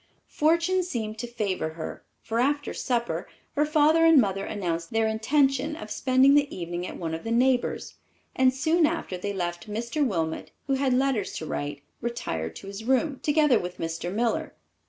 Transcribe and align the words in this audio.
Fortune 0.25 0.81
seemed 0.81 1.19
to 1.19 1.27
favor 1.27 1.73
her, 1.73 2.03
for 2.23 2.39
after 2.39 2.73
supper 2.73 3.27
her 3.53 3.67
father 3.67 4.03
and 4.03 4.19
mother 4.19 4.45
announced 4.45 4.89
their 4.89 5.05
intention 5.07 5.75
of 5.75 5.91
spending 5.91 6.33
the 6.33 6.49
evening 6.57 6.87
at 6.87 6.97
one 6.97 7.13
of 7.13 7.23
the 7.23 7.29
neighbors', 7.29 7.97
and 8.35 8.51
soon 8.51 8.87
after 8.87 9.15
they 9.15 9.31
left 9.31 9.69
Mr. 9.69 10.03
Wilmot, 10.03 10.49
who 10.65 10.73
had 10.73 10.95
letters 10.95 11.33
to 11.33 11.45
write, 11.45 11.83
retired 12.01 12.55
to 12.55 12.65
his 12.65 12.83
room, 12.83 13.19
together 13.19 13.59
with 13.59 13.77
Mr. 13.77 14.11
Miller. 14.11 14.55